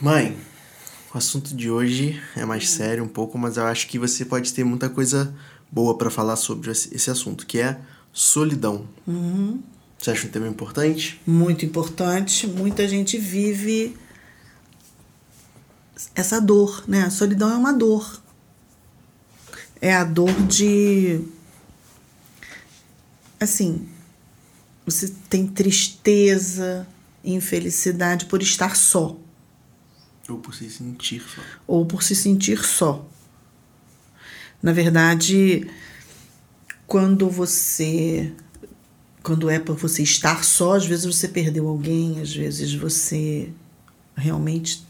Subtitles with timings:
[0.00, 0.36] Mãe,
[1.12, 4.54] o assunto de hoje é mais sério um pouco, mas eu acho que você pode
[4.54, 5.34] ter muita coisa
[5.72, 7.80] boa para falar sobre esse assunto, que é
[8.12, 8.86] solidão.
[9.04, 9.60] Uhum.
[9.98, 11.20] Você acha um tema importante?
[11.26, 12.46] Muito importante.
[12.46, 13.96] Muita gente vive
[16.14, 17.02] essa dor, né?
[17.02, 18.22] A solidão é uma dor.
[19.80, 21.20] É a dor de.
[23.40, 23.88] Assim,
[24.86, 26.86] você tem tristeza,
[27.24, 29.16] infelicidade por estar só.
[30.28, 31.42] Ou por se sentir só.
[31.66, 33.08] Ou por se sentir só.
[34.62, 35.68] Na verdade,
[36.86, 38.32] quando você.
[39.22, 43.50] Quando é por você estar só, às vezes você perdeu alguém, às vezes você
[44.16, 44.86] realmente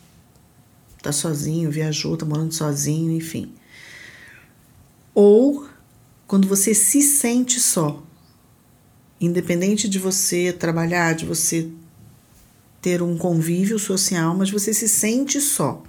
[1.03, 3.53] tá sozinho, viajou, tá morando sozinho, enfim.
[5.15, 5.69] Ou
[6.27, 8.03] quando você se sente só.
[9.21, 11.69] Independente de você trabalhar, de você
[12.81, 15.83] ter um convívio social, mas você se sente só.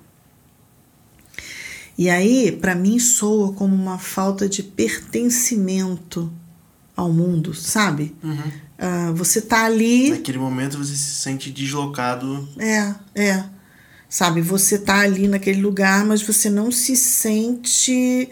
[1.98, 6.32] E aí, para mim, soa como uma falta de pertencimento
[6.96, 8.16] ao mundo, sabe?
[8.24, 8.34] Uhum.
[8.80, 10.12] Uh, você tá ali.
[10.12, 12.48] Naquele momento você se sente deslocado.
[12.58, 13.44] É, é.
[14.08, 18.30] Sabe, você tá ali naquele lugar, mas você não se sente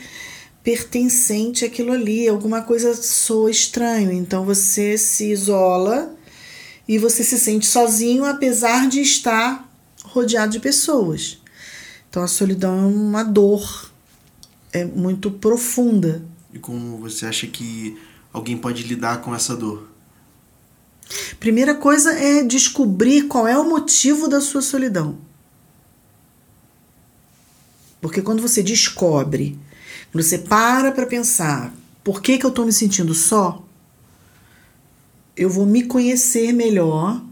[0.64, 2.28] pertencente àquilo ali.
[2.28, 4.12] Alguma coisa soa estranho.
[4.12, 6.17] Então você se isola
[6.88, 9.70] e você se sente sozinho, apesar de estar
[10.04, 11.40] rodeado de pessoas.
[12.10, 13.92] Então a solidão é uma dor,
[14.72, 16.24] é muito profunda.
[16.54, 17.98] E como você acha que
[18.32, 19.90] alguém pode lidar com essa dor?
[21.40, 25.18] Primeira coisa é descobrir qual é o motivo da sua solidão.
[28.02, 29.58] Porque quando você descobre,
[30.12, 33.67] quando você para para pensar, por que, que eu estou me sentindo só?
[35.38, 37.24] Eu vou me conhecer melhor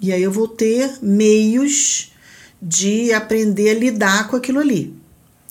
[0.00, 2.12] e aí eu vou ter meios
[2.60, 4.94] de aprender a lidar com aquilo ali.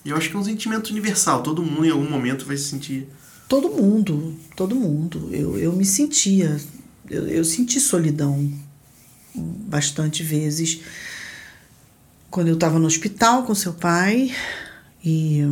[0.04, 1.44] Eu acho que é um sentimento universal.
[1.44, 3.08] Todo mundo em algum momento vai se sentir.
[3.48, 5.30] Todo mundo, todo mundo.
[5.32, 6.60] Eu, eu me sentia,
[7.10, 8.52] eu, eu senti solidão
[9.36, 10.82] bastante vezes
[12.30, 14.32] quando eu estava no hospital com seu pai
[15.06, 15.44] e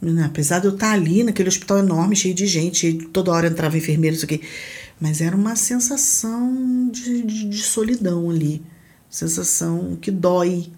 [0.00, 3.76] né, apesar de eu estar ali naquele hospital enorme, cheio de gente, toda hora entrava
[3.76, 4.40] enfermeiro, isso aqui,
[5.00, 8.62] mas era uma sensação de, de, de solidão ali,
[9.10, 10.70] sensação que dói,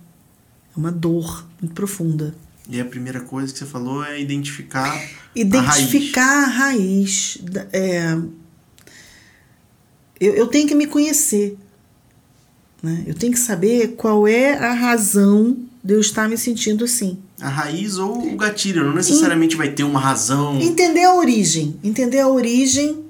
[0.74, 2.34] é uma dor muito profunda.
[2.68, 4.94] E a primeira coisa que você falou é identificar
[5.34, 7.38] identificar a raiz.
[7.42, 7.42] A raiz
[7.72, 8.18] é,
[10.20, 11.56] eu, eu tenho que me conhecer.
[12.82, 13.04] Né?
[13.06, 17.18] Eu tenho que saber qual é a razão de eu estar me sentindo assim.
[17.40, 20.60] A raiz ou o gatilho, não necessariamente vai ter uma razão.
[20.60, 23.07] Entender a origem, entender a origem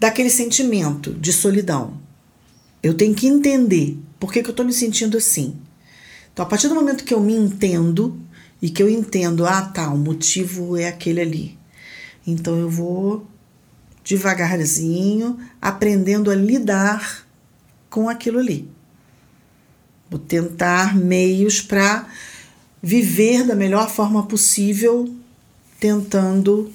[0.00, 2.00] daquele sentimento de solidão.
[2.82, 5.54] Eu tenho que entender por que, que eu estou me sentindo assim.
[6.32, 8.18] Então, a partir do momento que eu me entendo
[8.62, 11.58] e que eu entendo, ah, tá, o motivo é aquele ali.
[12.26, 13.26] Então, eu vou
[14.02, 17.26] devagarzinho aprendendo a lidar
[17.90, 18.66] com aquilo ali.
[20.08, 22.08] Vou tentar meios para
[22.82, 25.14] viver da melhor forma possível,
[25.78, 26.72] tentando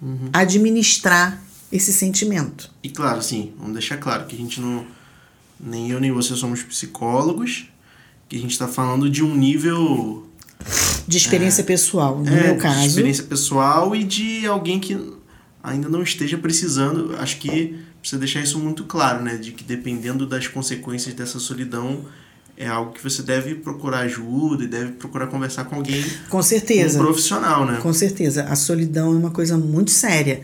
[0.00, 0.28] uhum.
[0.32, 1.45] administrar
[1.76, 2.70] esse sentimento.
[2.82, 4.84] E claro, sim, vamos deixar claro que a gente não.
[5.58, 7.70] Nem eu nem você somos psicólogos,
[8.28, 10.26] que a gente está falando de um nível.
[11.06, 12.80] De experiência é, pessoal, no é, meu caso.
[12.80, 14.98] De experiência pessoal e de alguém que
[15.62, 17.16] ainda não esteja precisando.
[17.16, 19.36] Acho que precisa deixar isso muito claro, né?
[19.36, 22.04] De que dependendo das consequências dessa solidão,
[22.56, 26.04] é algo que você deve procurar ajuda e deve procurar conversar com alguém.
[26.28, 26.98] Com certeza.
[26.98, 27.78] Um profissional, né?
[27.82, 28.44] Com certeza.
[28.44, 30.42] A solidão é uma coisa muito séria.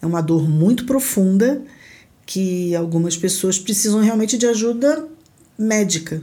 [0.00, 1.62] É uma dor muito profunda
[2.24, 5.08] que algumas pessoas precisam realmente de ajuda
[5.58, 6.22] médica,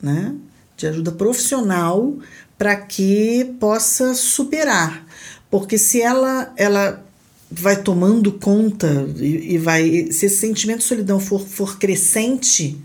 [0.00, 0.34] né?
[0.76, 2.16] De ajuda profissional
[2.56, 5.06] para que possa superar.
[5.50, 7.04] Porque se ela ela
[7.50, 12.78] vai tomando conta e, e vai se esse sentimento de solidão for, for crescente,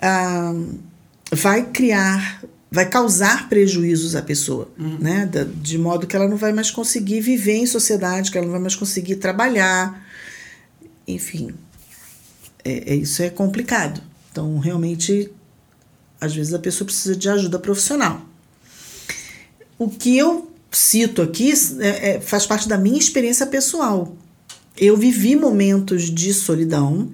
[0.00, 0.54] ah,
[1.32, 2.42] vai criar,
[2.76, 4.98] vai causar prejuízos à pessoa, uhum.
[5.00, 5.26] né?
[5.62, 8.60] De modo que ela não vai mais conseguir viver em sociedade, que ela não vai
[8.60, 10.06] mais conseguir trabalhar,
[11.08, 11.54] enfim,
[12.62, 14.02] é, é isso é complicado.
[14.30, 15.32] Então, realmente,
[16.20, 18.20] às vezes a pessoa precisa de ajuda profissional.
[19.78, 24.14] O que eu cito aqui é, é, faz parte da minha experiência pessoal.
[24.76, 27.10] Eu vivi momentos de solidão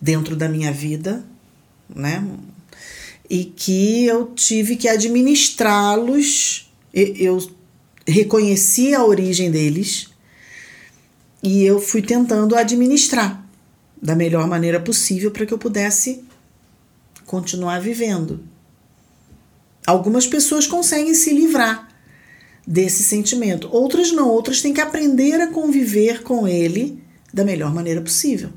[0.00, 1.24] dentro da minha vida,
[1.92, 2.24] né?
[3.32, 6.70] E que eu tive que administrá-los.
[6.92, 7.38] Eu
[8.06, 10.08] reconheci a origem deles
[11.42, 13.42] e eu fui tentando administrar
[14.02, 16.22] da melhor maneira possível para que eu pudesse
[17.24, 18.44] continuar vivendo.
[19.86, 21.88] Algumas pessoas conseguem se livrar
[22.66, 27.02] desse sentimento, outras não, outras têm que aprender a conviver com ele
[27.32, 28.50] da melhor maneira possível.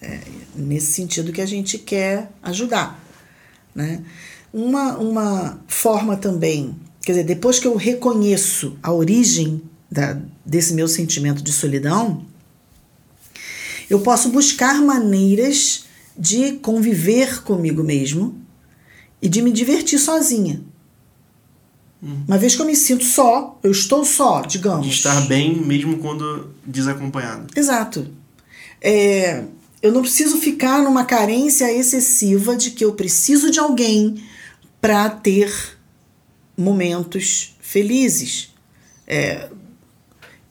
[0.00, 3.07] É nesse sentido que a gente quer ajudar.
[3.78, 4.02] Né?
[4.52, 10.88] Uma, uma forma também, quer dizer, depois que eu reconheço a origem da, desse meu
[10.88, 12.24] sentimento de solidão,
[13.88, 15.84] eu posso buscar maneiras
[16.18, 18.34] de conviver comigo mesmo
[19.22, 20.60] e de me divertir sozinha.
[22.02, 22.24] Hum.
[22.26, 24.84] Uma vez que eu me sinto só, eu estou só, digamos.
[24.84, 27.46] De estar bem mesmo quando desacompanhado.
[27.54, 28.08] Exato.
[28.80, 29.44] É,
[29.82, 34.22] eu não preciso ficar numa carência excessiva de que eu preciso de alguém
[34.80, 35.52] para ter
[36.56, 38.52] momentos felizes.
[39.06, 39.48] É,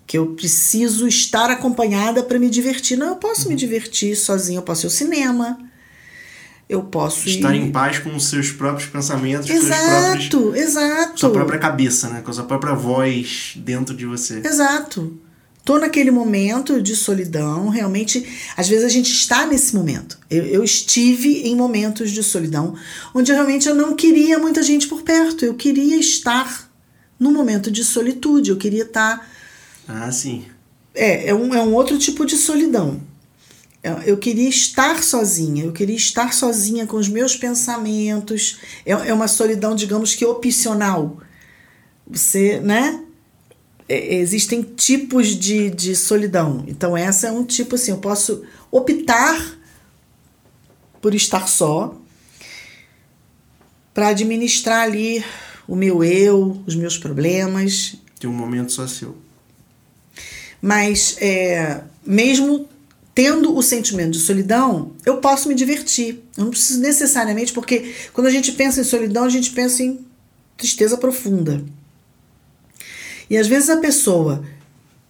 [0.08, 2.98] que eu preciso estar acompanhada para me divertir.
[2.98, 3.50] Não, eu posso uhum.
[3.50, 5.60] me divertir sozinha, eu posso ir ao cinema.
[6.70, 7.62] Eu posso estar ir...
[7.62, 11.20] em paz com os seus próprios pensamentos, exato, próprios, exato.
[11.20, 14.42] sua própria cabeça, né, com a sua própria voz dentro de você.
[14.46, 15.18] Exato.
[15.68, 18.26] Tô naquele momento de solidão, realmente,
[18.56, 20.18] às vezes a gente está nesse momento.
[20.32, 22.74] Eu, eu estive em momentos de solidão
[23.14, 25.44] onde realmente eu não queria muita gente por perto.
[25.44, 26.72] Eu queria estar
[27.20, 28.50] no momento de solitude.
[28.50, 29.30] Eu queria estar
[29.90, 30.46] ah, sim.
[30.96, 33.02] É, é um, é um outro tipo de solidão.
[33.84, 38.60] É, eu queria estar sozinha, eu queria estar sozinha com os meus pensamentos.
[38.86, 41.18] É, é uma solidão, digamos que opcional.
[42.10, 43.04] Você, né?
[43.90, 46.64] É, existem tipos de, de solidão.
[46.68, 49.58] Então, essa é um tipo assim: eu posso optar
[51.02, 51.96] por estar só
[53.94, 55.24] para administrar ali
[55.68, 57.96] o meu eu, os meus problemas.
[58.20, 59.16] Tem um momento só seu.
[60.62, 62.68] Mas é, mesmo
[63.14, 66.20] tendo o sentimento de solidão, eu posso me divertir.
[66.38, 70.06] Eu não preciso necessariamente, porque quando a gente pensa em solidão, a gente pensa em
[70.56, 71.64] tristeza profunda.
[73.30, 74.44] E às vezes a pessoa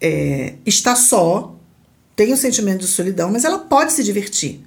[0.00, 1.54] é, está só,
[2.16, 4.60] tem o sentimento de solidão, mas ela pode se divertir.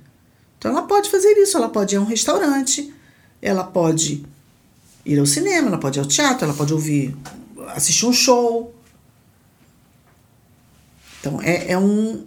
[0.57, 2.93] Então ela pode fazer isso, ela pode ir a um restaurante,
[3.41, 4.23] ela pode
[5.05, 7.15] ir ao cinema, ela pode ir ao teatro, ela pode ouvir,
[7.75, 8.73] assistir um show,
[11.21, 12.25] então, é, é um,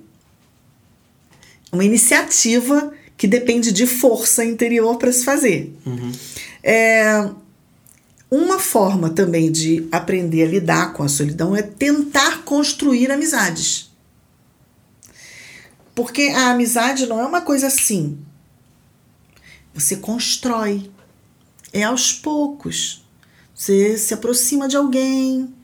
[1.72, 5.76] uma iniciativa que depende de força interior para se fazer.
[5.84, 6.12] Uhum.
[6.62, 7.28] É,
[8.34, 13.92] uma forma também de aprender a lidar com a solidão é tentar construir amizades.
[15.94, 18.18] Porque a amizade não é uma coisa assim.
[19.72, 20.90] Você constrói.
[21.72, 23.04] É aos poucos.
[23.54, 25.54] Você se aproxima de alguém.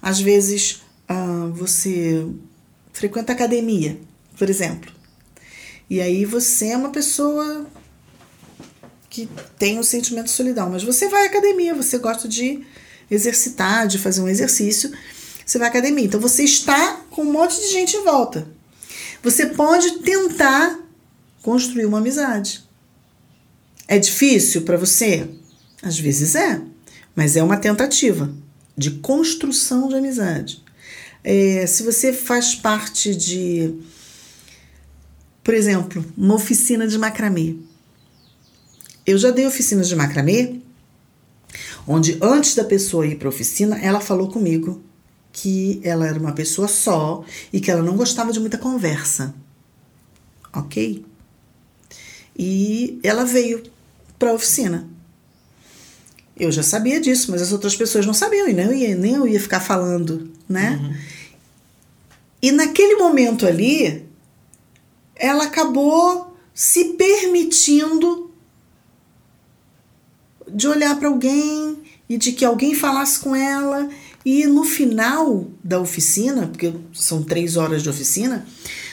[0.00, 2.26] Às vezes ah, você
[2.92, 3.98] frequenta academia,
[4.38, 4.92] por exemplo.
[5.88, 7.66] E aí você é uma pessoa
[9.10, 9.28] que
[9.58, 12.64] tem um sentimento de solidão, mas você vai à academia, você gosta de
[13.10, 14.92] exercitar, de fazer um exercício,
[15.44, 16.04] você vai à academia.
[16.04, 18.46] Então você está com um monte de gente em volta.
[19.20, 20.78] Você pode tentar
[21.42, 22.64] construir uma amizade.
[23.88, 25.28] É difícil para você?
[25.82, 26.60] Às vezes é,
[27.14, 28.32] mas é uma tentativa
[28.76, 30.62] de construção de amizade.
[31.24, 33.74] É, se você faz parte de,
[35.42, 37.56] por exemplo, uma oficina de macramê.
[39.10, 40.60] Eu já dei oficinas de macramê,
[41.84, 44.80] onde antes da pessoa ir para a oficina, ela falou comigo
[45.32, 49.34] que ela era uma pessoa só e que ela não gostava de muita conversa.
[50.52, 51.04] Ok?
[52.38, 53.64] E ela veio
[54.16, 54.88] para a oficina.
[56.36, 59.14] Eu já sabia disso, mas as outras pessoas não sabiam e nem eu ia, nem
[59.14, 60.78] eu ia ficar falando, né?
[60.80, 60.96] Uhum.
[62.40, 64.06] E naquele momento ali,
[65.16, 68.29] ela acabou se permitindo
[70.54, 71.78] de olhar para alguém
[72.08, 73.88] e de que alguém falasse com ela.
[74.24, 78.46] E no final da oficina, porque são três horas de oficina,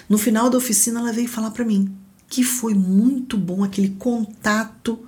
[0.08, 1.94] no final da oficina ela veio falar para mim
[2.30, 5.00] que foi muito bom aquele contato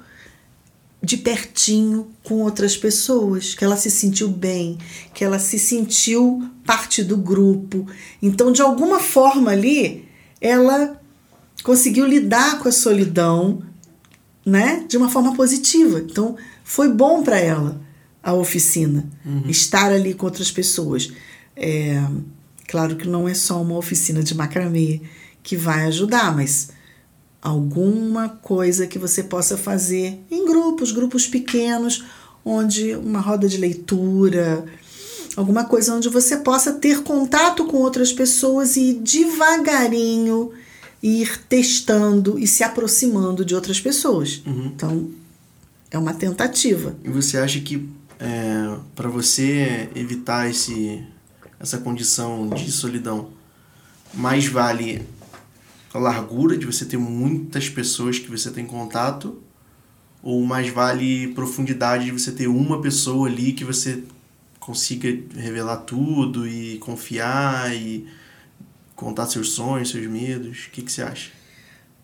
[1.01, 4.77] de pertinho com outras pessoas, que ela se sentiu bem,
[5.13, 7.87] que ela se sentiu parte do grupo.
[8.21, 10.05] Então, de alguma forma ali,
[10.41, 10.99] ela
[11.63, 13.61] conseguiu lidar com a solidão,
[14.49, 15.99] né, de uma forma positiva.
[15.99, 17.79] Então, foi bom para ela
[18.21, 19.43] a oficina, uhum.
[19.47, 21.11] estar ali com outras pessoas.
[21.55, 22.03] É,
[22.67, 25.01] claro que não é só uma oficina de macramê
[25.41, 26.69] que vai ajudar, mas
[27.41, 32.03] alguma coisa que você possa fazer em grupos, grupos pequenos,
[32.43, 34.65] onde uma roda de leitura,
[35.35, 40.51] alguma coisa onde você possa ter contato com outras pessoas e devagarinho
[41.01, 44.41] e ir testando e se aproximando de outras pessoas.
[44.45, 44.65] Uhum.
[44.67, 45.09] Então,
[45.89, 46.95] é uma tentativa.
[47.03, 47.89] E você acha que
[48.19, 51.03] é, para você evitar esse,
[51.59, 53.29] essa condição de solidão,
[54.13, 55.01] mais vale
[55.93, 59.41] a largura de você ter muitas pessoas que você tem contato
[60.21, 64.03] ou mais vale profundidade de você ter uma pessoa ali que você
[64.59, 68.05] consiga revelar tudo e confiar e
[68.99, 70.65] contar seus sonhos, seus medos?
[70.65, 71.31] O que, que você acha?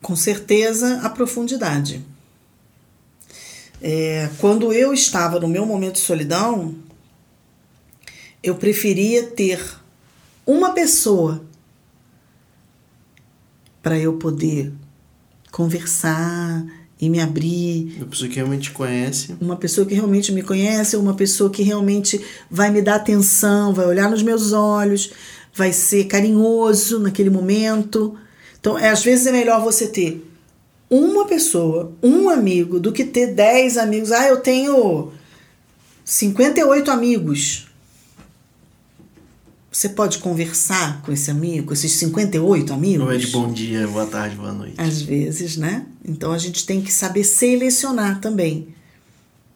[0.01, 2.01] Com certeza, a profundidade.
[3.81, 6.73] É, quando eu estava no meu momento de solidão,
[8.41, 9.59] eu preferia ter
[10.45, 11.43] uma pessoa
[13.83, 14.71] para eu poder
[15.51, 16.65] conversar
[16.99, 17.97] e me abrir.
[17.97, 19.35] Uma pessoa que realmente conhece.
[19.41, 23.85] Uma pessoa que realmente me conhece, uma pessoa que realmente vai me dar atenção, vai
[23.85, 25.11] olhar nos meus olhos,
[25.55, 28.17] vai ser carinhoso naquele momento.
[28.59, 30.29] Então, é, às vezes é melhor você ter
[30.89, 34.11] uma pessoa, um amigo, do que ter 10 amigos.
[34.11, 35.11] Ah, eu tenho
[36.03, 37.67] 58 amigos.
[39.71, 43.05] Você pode conversar com esse amigo, com esses 58 amigos?
[43.05, 44.75] Não é de bom dia, boa tarde, boa noite.
[44.77, 45.85] Às vezes, né?
[46.03, 48.69] Então a gente tem que saber selecionar também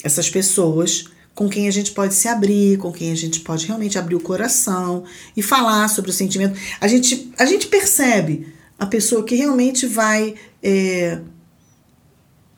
[0.04, 1.06] essas pessoas
[1.40, 4.20] com quem a gente pode se abrir, com quem a gente pode realmente abrir o
[4.20, 5.06] coração
[5.38, 6.60] e falar sobre o sentimento.
[6.82, 11.22] A gente, a gente percebe a pessoa que realmente vai é,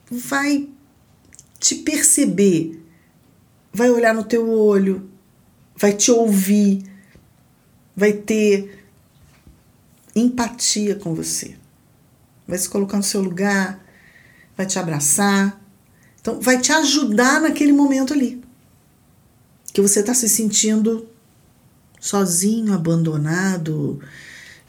[0.09, 0.67] vai
[1.59, 2.83] te perceber,
[3.71, 5.07] vai olhar no teu olho,
[5.77, 6.81] vai te ouvir,
[7.95, 8.83] vai ter
[10.15, 11.55] empatia com você,
[12.47, 13.79] vai se colocar no seu lugar,
[14.57, 15.61] vai te abraçar,
[16.19, 18.41] então vai te ajudar naquele momento ali
[19.73, 21.07] que você está se sentindo
[21.99, 23.99] sozinho, abandonado,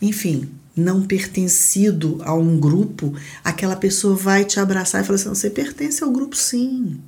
[0.00, 5.50] enfim, não pertencido a um grupo, aquela pessoa vai te abraçar e falar assim: você
[5.50, 7.00] pertence ao grupo, sim.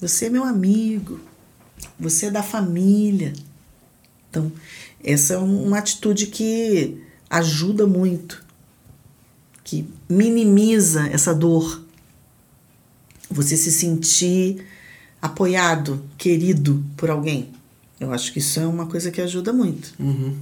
[0.00, 1.20] Você é meu amigo.
[1.98, 3.32] Você é da família.
[4.28, 4.50] Então,
[5.02, 8.44] essa é uma atitude que ajuda muito,
[9.62, 11.82] que minimiza essa dor.
[13.30, 14.66] Você se sentir
[15.22, 17.50] apoiado, querido por alguém.
[18.00, 19.94] Eu acho que isso é uma coisa que ajuda muito.
[19.98, 20.36] Uhum.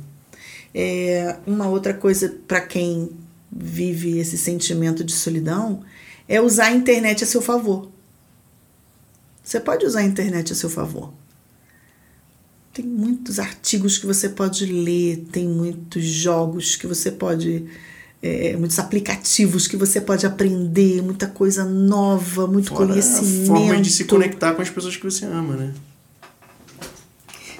[0.75, 3.11] É, uma outra coisa para quem
[3.53, 5.83] vive esse sentimento de solidão
[6.27, 7.91] é usar a internet a seu favor.
[9.43, 11.13] Você pode usar a internet a seu favor.
[12.73, 17.67] Tem muitos artigos que você pode ler, tem muitos jogos que você pode.
[18.23, 23.53] É, muitos aplicativos que você pode aprender, muita coisa nova, muito Fora conhecimento.
[23.53, 25.73] A forma de se conectar com as pessoas que você ama, né?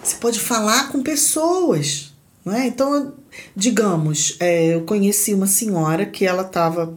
[0.03, 2.13] Você pode falar com pessoas.
[2.45, 2.67] Não é?
[2.67, 3.15] Então,
[3.55, 6.95] digamos, é, eu conheci uma senhora que ela estava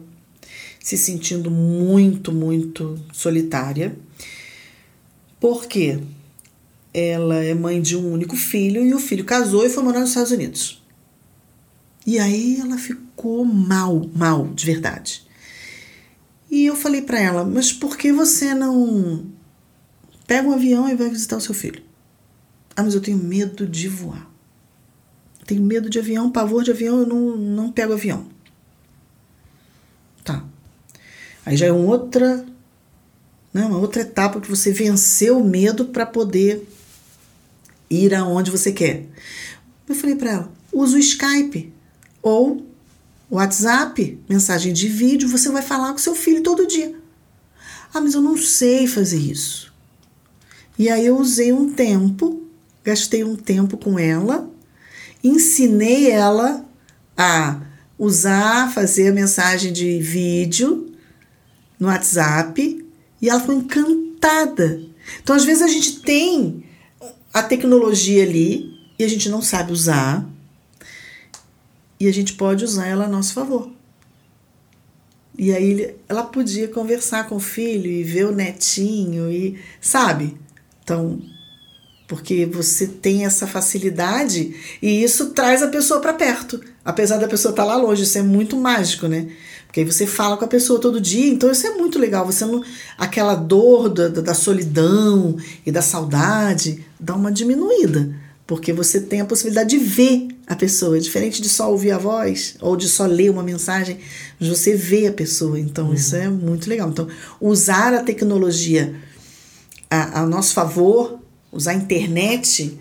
[0.84, 3.96] se sentindo muito, muito solitária.
[5.40, 5.98] Por quê?
[6.92, 10.10] Ela é mãe de um único filho e o filho casou e foi morar nos
[10.10, 10.83] Estados Unidos.
[12.06, 15.26] E aí ela ficou mal, mal, de verdade.
[16.50, 19.26] E eu falei para ela: Mas por que você não
[20.26, 21.82] pega um avião e vai visitar o seu filho?
[22.76, 24.30] Ah, mas eu tenho medo de voar.
[25.46, 28.26] Tenho medo de avião, pavor de avião, eu não, não pego avião.
[30.24, 30.44] Tá.
[31.44, 32.44] Aí já é uma outra,
[33.52, 36.66] né, uma outra etapa que você venceu o medo para poder
[37.90, 39.06] ir aonde você quer.
[39.88, 41.72] Eu falei para ela: usa o Skype
[42.24, 42.66] ou
[43.30, 46.92] WhatsApp, mensagem de vídeo, você vai falar com seu filho todo dia.
[47.92, 49.72] Ah, mas eu não sei fazer isso.
[50.76, 52.42] E aí eu usei um tempo,
[52.82, 54.52] gastei um tempo com ela
[55.24, 56.64] ensinei ela
[57.16, 57.62] a
[57.98, 60.92] usar, fazer a mensagem de vídeo
[61.80, 62.84] no WhatsApp
[63.22, 64.82] e ela foi encantada.
[65.22, 66.64] Então, às vezes, a gente tem
[67.32, 70.28] a tecnologia ali e a gente não sabe usar
[71.98, 73.70] e a gente pode usar ela a nosso favor.
[75.36, 80.36] E aí ela podia conversar com o filho e ver o netinho e sabe?
[80.82, 81.20] Então,
[82.06, 87.50] porque você tem essa facilidade e isso traz a pessoa para perto, apesar da pessoa
[87.50, 89.28] estar tá lá longe, isso é muito mágico, né?
[89.66, 92.24] Porque aí você fala com a pessoa todo dia, então isso é muito legal.
[92.26, 92.62] Você não.
[92.96, 95.36] aquela dor da, da solidão
[95.66, 98.14] e da saudade dá uma diminuída,
[98.46, 102.56] porque você tem a possibilidade de ver a pessoa, diferente de só ouvir a voz
[102.60, 103.98] ou de só ler uma mensagem,
[104.38, 105.94] mas você vê a pessoa, então uhum.
[105.94, 106.90] isso é muito legal.
[106.90, 107.08] Então,
[107.40, 108.94] usar a tecnologia
[109.90, 111.20] a, a nosso favor
[111.52, 112.76] usar a internet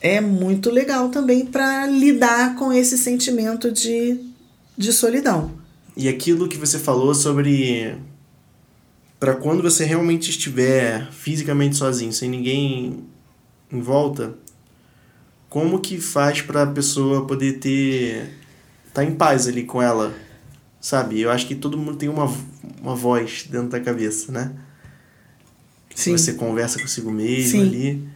[0.00, 4.20] é muito legal também para lidar com esse sentimento de
[4.76, 5.52] de solidão.
[5.96, 7.96] E aquilo que você falou sobre
[9.18, 13.04] para quando você realmente estiver fisicamente sozinho, sem ninguém
[13.72, 14.36] em volta,
[15.56, 18.28] como que faz para a pessoa poder ter
[18.92, 20.14] tá em paz ali com ela,
[20.78, 21.18] sabe?
[21.18, 22.30] Eu acho que todo mundo tem uma,
[22.78, 24.52] uma voz dentro da cabeça, né?
[25.94, 26.12] Sim.
[26.12, 27.62] Você conversa consigo mesmo Sim.
[27.62, 28.08] ali.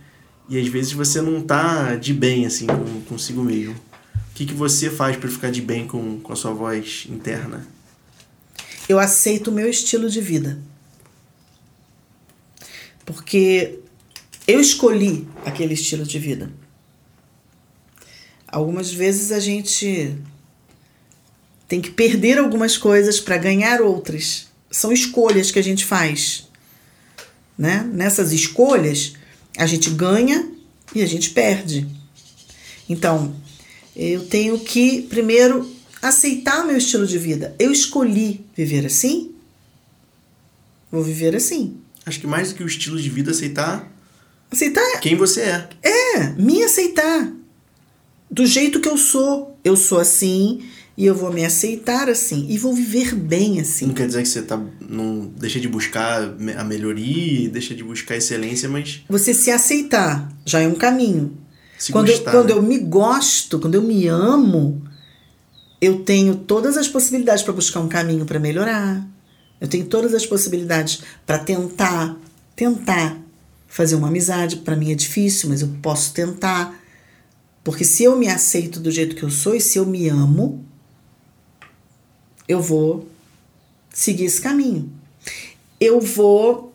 [0.50, 3.72] E às vezes você não tá de bem assim com, consigo mesmo.
[3.72, 7.66] O que, que você faz para ficar de bem com, com a sua voz interna?
[8.86, 10.60] Eu aceito o meu estilo de vida.
[13.06, 13.78] Porque
[14.46, 16.59] eu escolhi aquele estilo de vida.
[18.50, 20.16] Algumas vezes a gente
[21.68, 24.48] tem que perder algumas coisas para ganhar outras.
[24.70, 26.48] São escolhas que a gente faz.
[27.56, 27.88] Né?
[27.92, 29.12] Nessas escolhas,
[29.56, 30.50] a gente ganha
[30.92, 31.86] e a gente perde.
[32.88, 33.36] Então,
[33.94, 35.70] eu tenho que, primeiro,
[36.02, 37.54] aceitar meu estilo de vida.
[37.56, 39.32] Eu escolhi viver assim,
[40.90, 41.76] vou viver assim.
[42.04, 43.88] Acho que mais do que o estilo de vida, aceitar.
[44.50, 44.98] Aceitar.
[45.00, 45.68] Quem você é.
[45.82, 47.39] É, me aceitar.
[48.30, 49.58] Do jeito que eu sou.
[49.62, 50.62] Eu sou assim
[50.96, 53.86] e eu vou me aceitar assim e vou viver bem assim.
[53.86, 56.22] Não quer dizer que você tá não deixa de buscar
[56.56, 61.38] a melhoria, deixa de buscar a excelência, mas você se aceitar já é um caminho.
[61.78, 62.56] Se quando gostar, eu, quando né?
[62.56, 64.82] eu me gosto, quando eu me amo,
[65.80, 69.06] eu tenho todas as possibilidades para buscar um caminho para melhorar.
[69.58, 72.16] Eu tenho todas as possibilidades para tentar,
[72.54, 73.18] tentar
[73.66, 74.56] fazer uma amizade.
[74.56, 76.78] Para mim é difícil, mas eu posso tentar.
[77.62, 80.64] Porque se eu me aceito do jeito que eu sou e se eu me amo,
[82.48, 83.06] eu vou
[83.92, 84.90] seguir esse caminho.
[85.78, 86.74] Eu vou,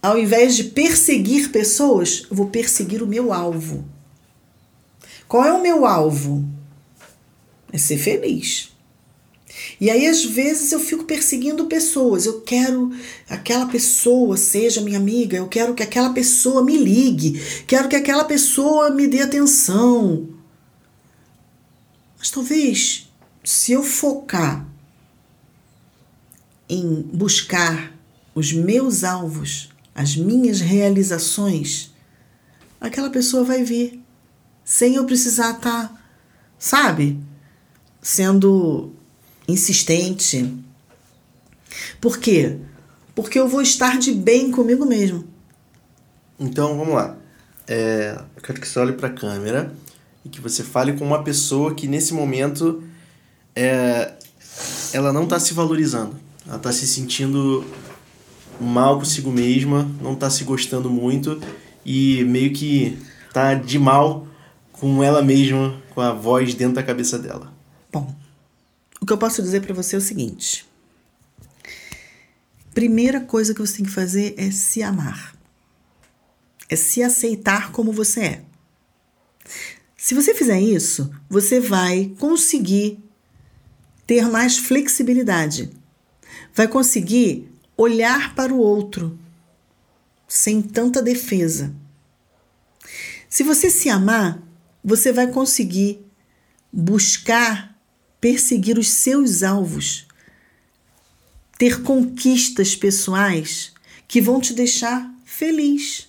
[0.00, 3.84] ao invés de perseguir pessoas, eu vou perseguir o meu alvo.
[5.26, 6.44] Qual é o meu alvo?
[7.72, 8.71] É ser feliz.
[9.80, 12.26] E aí, às vezes, eu fico perseguindo pessoas.
[12.26, 12.92] Eu quero
[13.28, 18.24] aquela pessoa seja minha amiga, eu quero que aquela pessoa me ligue, quero que aquela
[18.24, 20.28] pessoa me dê atenção.
[22.18, 23.10] Mas talvez,
[23.42, 24.66] se eu focar
[26.68, 27.92] em buscar
[28.34, 31.92] os meus alvos, as minhas realizações,
[32.80, 34.00] aquela pessoa vai vir,
[34.64, 36.02] sem eu precisar estar, tá,
[36.58, 37.18] sabe,
[38.00, 38.92] sendo
[39.52, 40.52] insistente.
[42.00, 42.58] Por quê?
[43.14, 45.24] Porque eu vou estar de bem comigo mesmo.
[46.38, 47.16] Então vamos lá.
[47.68, 49.72] É, eu quero que você olhe para a câmera
[50.24, 52.82] e que você fale com uma pessoa que nesse momento
[53.54, 54.12] é,
[54.92, 56.16] ela não está se valorizando.
[56.46, 57.64] Ela está se sentindo
[58.60, 61.40] mal consigo mesma, não está se gostando muito
[61.84, 62.98] e meio que
[63.32, 64.26] tá de mal
[64.72, 67.52] com ela mesma, com a voz dentro da cabeça dela.
[67.92, 68.12] Bom,
[69.02, 70.64] o que eu posso dizer para você é o seguinte:
[72.72, 75.36] primeira coisa que você tem que fazer é se amar,
[76.68, 78.44] é se aceitar como você é.
[79.96, 83.02] Se você fizer isso, você vai conseguir
[84.06, 85.72] ter mais flexibilidade,
[86.54, 89.18] vai conseguir olhar para o outro
[90.28, 91.74] sem tanta defesa.
[93.28, 94.40] Se você se amar,
[94.84, 96.06] você vai conseguir
[96.72, 97.71] buscar
[98.22, 100.06] perseguir os seus alvos,
[101.58, 103.72] ter conquistas pessoais
[104.06, 106.08] que vão te deixar feliz,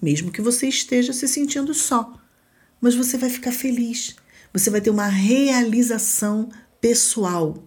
[0.00, 2.16] mesmo que você esteja se sentindo só.
[2.80, 4.14] Mas você vai ficar feliz,
[4.52, 6.48] você vai ter uma realização
[6.80, 7.60] pessoal.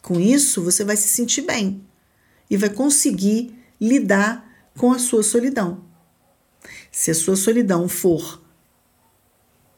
[0.00, 1.84] Com isso, você vai se sentir bem
[2.48, 5.84] e vai conseguir lidar com a sua solidão.
[6.90, 8.42] Se a sua solidão for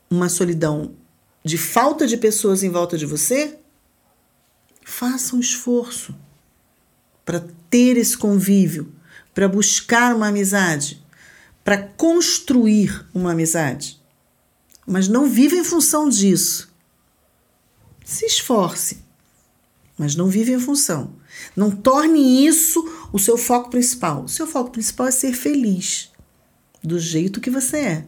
[0.09, 1.02] uma solidão
[1.45, 3.59] de falta de pessoas em volta de você,
[4.85, 6.15] faça um esforço
[7.25, 8.93] para ter esse convívio,
[9.35, 11.05] para buscar uma amizade,
[11.65, 14.01] para construir uma amizade.
[14.87, 16.73] Mas não viva em função disso.
[18.05, 19.03] Se esforce,
[19.97, 21.15] mas não vive em função.
[21.57, 24.25] Não torne isso o seu foco principal.
[24.25, 26.11] O seu foco principal é ser feliz,
[26.83, 28.07] do jeito que você é.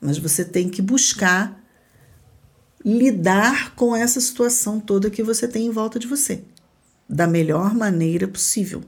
[0.00, 1.63] Mas você tem que buscar
[2.84, 6.42] lidar com essa situação toda que você tem em volta de você
[7.08, 8.82] da melhor maneira possível.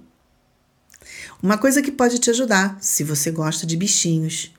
[1.43, 4.53] Uma coisa que pode te ajudar, se você gosta de bichinhos,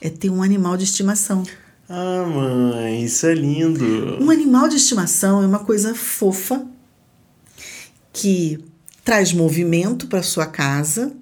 [0.00, 1.44] é ter um animal de estimação.
[1.88, 4.22] Ah, mãe, isso é lindo.
[4.22, 6.66] Um animal de estimação é uma coisa fofa
[8.12, 8.64] que
[9.04, 11.12] traz movimento para sua casa.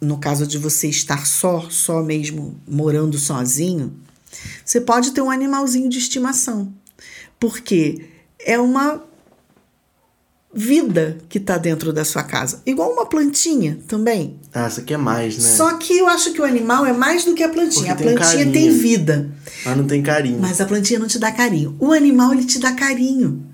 [0.00, 3.96] No caso de você estar só, só mesmo morando sozinho,
[4.64, 6.72] você pode ter um animalzinho de estimação,
[7.38, 8.06] porque
[8.38, 9.02] é uma
[10.54, 12.62] vida que está dentro da sua casa.
[12.64, 14.38] Igual uma plantinha também.
[14.54, 15.50] Ah, isso aqui é mais, né?
[15.50, 17.94] Só que eu acho que o animal é mais do que a plantinha.
[17.94, 18.52] Porque a tem plantinha carinho.
[18.52, 19.30] tem vida.
[19.64, 20.38] Mas não tem carinho.
[20.40, 21.74] Mas a plantinha não te dá carinho.
[21.80, 23.44] O animal, ele te dá carinho.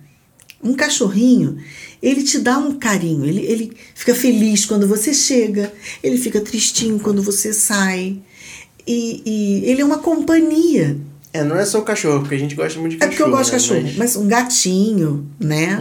[0.63, 1.57] Um cachorrinho,
[2.03, 3.25] ele te dá um carinho.
[3.25, 5.73] Ele, ele fica feliz quando você chega.
[6.03, 8.21] Ele fica tristinho quando você sai.
[8.87, 10.97] E, e ele é uma companhia.
[11.33, 13.17] É, não é só o cachorro, porque a gente gosta muito de É cachorro.
[13.17, 13.59] porque eu gosto de né?
[13.59, 13.83] cachorro.
[13.83, 15.79] Mas- Mas um gatinho, né?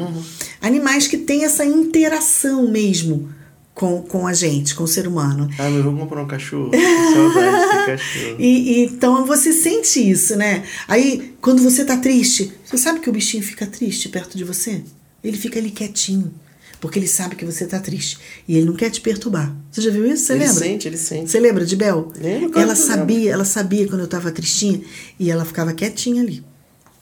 [0.61, 3.29] Animais que têm essa interação mesmo
[3.73, 5.49] com, com a gente, com o ser humano.
[5.57, 6.69] Ah, mas vamos comprar um cachorro.
[6.71, 8.35] Saudade de cachorro.
[8.37, 8.45] E,
[8.81, 10.63] e então você sente isso, né?
[10.87, 14.83] Aí, quando você tá triste, você sabe que o bichinho fica triste perto de você?
[15.23, 16.31] Ele fica ali quietinho.
[16.79, 18.17] Porque ele sabe que você tá triste.
[18.47, 19.53] E ele não quer te perturbar.
[19.69, 20.25] Você já viu isso?
[20.25, 20.59] Você ele lembra?
[20.59, 21.29] sente, ele sente.
[21.29, 22.11] Você lembra de Bel?
[22.19, 24.81] Lembro, ela sabia, ela sabia quando eu tava tristinha
[25.19, 26.43] e ela ficava quietinha ali.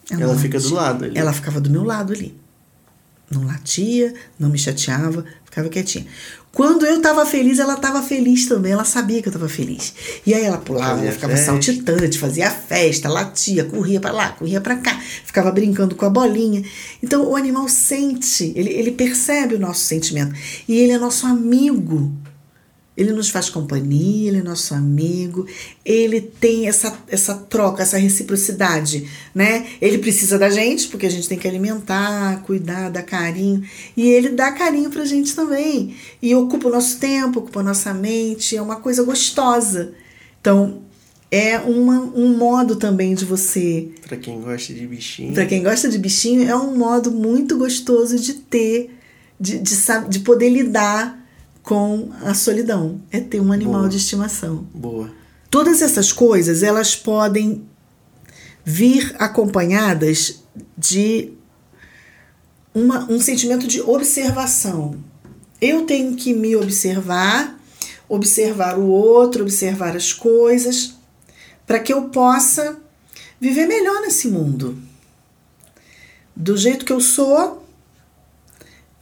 [0.10, 1.18] Ela não fica do lado ali.
[1.18, 2.36] Ela ficava do meu lado ali.
[3.30, 6.08] Não latia, não me chateava, ficava quietinha.
[6.58, 8.72] Quando eu tava feliz, ela tava feliz também.
[8.72, 9.94] Ela sabia que eu tava feliz.
[10.26, 11.52] E aí ela pulava, Fazia ela ficava festa.
[11.52, 16.63] saltitante, fazia festa, latia, corria pra lá, corria pra cá, ficava brincando com a bolinha.
[17.04, 20.34] Então o animal sente, ele, ele percebe o nosso sentimento.
[20.68, 22.12] E ele é nosso amigo.
[22.97, 25.45] Ele nos faz companhia, ele é nosso amigo,
[25.86, 29.67] ele tem essa, essa troca, essa reciprocidade, né?
[29.79, 33.63] Ele precisa da gente, porque a gente tem que alimentar, cuidar, dar carinho,
[33.95, 35.95] e ele dá carinho pra gente também.
[36.19, 39.93] E ocupa o nosso tempo, ocupa a nossa mente, é uma coisa gostosa.
[40.41, 40.81] Então,
[41.29, 45.33] é uma, um modo também de você Pra quem gosta de bichinho.
[45.33, 48.97] Pra quem gosta de bichinho, é um modo muito gostoso de ter,
[49.39, 49.75] de, de,
[50.10, 51.16] de poder lidar
[51.67, 53.01] com a solidão.
[53.12, 53.89] É ter um animal Boa.
[53.89, 54.65] de estimação.
[54.73, 55.12] Boa.
[55.51, 57.67] Todas essas coisas, elas podem
[58.63, 60.43] vir acompanhadas
[60.77, 61.34] de
[62.73, 64.97] uma, um sentimento de observação.
[65.60, 67.60] Eu tenho que me observar,
[68.08, 70.95] observar o outro, observar as coisas,
[71.65, 72.77] para que eu possa
[73.41, 74.77] viver melhor nesse mundo.
[76.34, 77.65] Do jeito que eu sou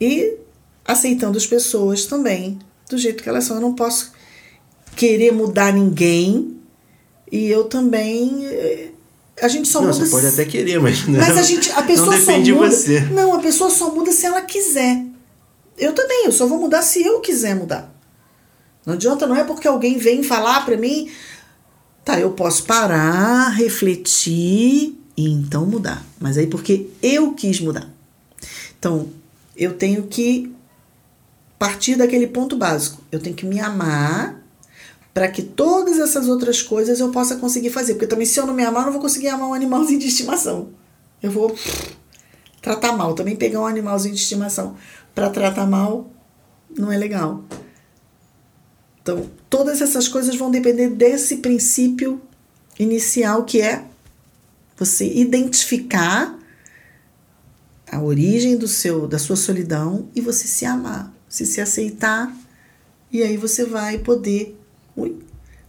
[0.00, 0.45] e
[0.86, 3.56] aceitando as pessoas também, do jeito que elas são.
[3.56, 4.12] Eu não posso
[4.94, 6.56] querer mudar ninguém
[7.30, 8.46] e eu também.
[8.46, 8.88] eh,
[9.42, 10.04] A gente só não, muda.
[10.04, 11.18] você pode até querer, mas não.
[11.20, 12.68] Mas a gente, a pessoa não depende só muda.
[12.70, 13.00] de você.
[13.00, 15.04] Não, a pessoa só muda se ela quiser.
[15.76, 17.92] Eu também, eu só vou mudar se eu quiser mudar.
[18.86, 21.10] Não adianta, não é porque alguém vem falar pra mim,
[22.04, 26.02] tá, eu posso parar, refletir e então mudar.
[26.20, 27.92] Mas aí porque eu quis mudar.
[28.78, 29.08] Então,
[29.56, 30.54] eu tenho que
[31.58, 33.02] partir daquele ponto básico.
[33.10, 34.42] Eu tenho que me amar
[35.14, 37.94] para que todas essas outras coisas eu possa conseguir fazer.
[37.94, 40.06] Porque também, se eu não me amar, eu não vou conseguir amar um animalzinho de
[40.06, 40.68] estimação.
[41.22, 41.56] Eu vou
[42.60, 43.14] tratar mal.
[43.14, 44.76] Também pegar um animalzinho de estimação
[45.14, 46.10] para tratar mal
[46.76, 47.42] não é legal.
[49.00, 52.20] Então, todas essas coisas vão depender desse princípio
[52.78, 53.84] inicial que é
[54.76, 56.38] você identificar
[57.90, 62.34] a origem do seu da sua solidão e você se amar, se se aceitar
[63.10, 64.58] e aí você vai poder
[64.96, 65.16] ui,